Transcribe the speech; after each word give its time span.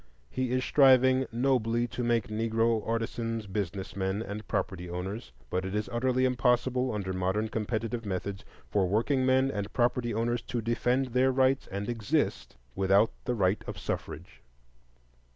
He 0.31 0.51
is 0.51 0.63
striving 0.63 1.27
nobly 1.31 1.85
to 1.89 2.03
make 2.03 2.27
Negro 2.29 2.81
artisans 2.87 3.45
business 3.45 3.95
men 3.95 4.23
and 4.23 4.47
property 4.47 4.89
owners; 4.89 5.31
but 5.51 5.63
it 5.63 5.75
is 5.75 5.87
utterly 5.93 6.25
impossible, 6.25 6.91
under 6.91 7.13
modern 7.13 7.49
competitive 7.49 8.03
methods, 8.03 8.43
for 8.71 8.87
workingmen 8.87 9.51
and 9.51 9.71
property 9.73 10.11
owners 10.11 10.41
to 10.41 10.59
defend 10.59 11.09
their 11.09 11.31
rights 11.31 11.67
and 11.67 11.87
exist 11.87 12.55
without 12.73 13.11
the 13.25 13.35
right 13.35 13.63
of 13.67 13.77
suffrage. 13.77 14.41